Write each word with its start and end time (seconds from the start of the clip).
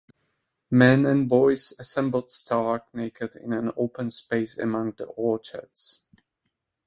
Men 0.71 1.05
and 1.05 1.29
boys 1.29 1.73
assembled 1.77 2.31
stark 2.31 2.91
naked 2.91 3.35
in 3.35 3.53
an 3.53 3.71
open 3.77 4.09
space 4.09 4.57
among 4.57 4.93
the 4.93 5.03
orchards. 5.03 6.05